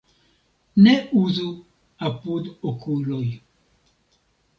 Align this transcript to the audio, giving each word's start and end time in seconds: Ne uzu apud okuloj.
Ne 0.85 0.93
uzu 1.23 1.49
apud 2.07 2.43
okuloj. 2.71 3.25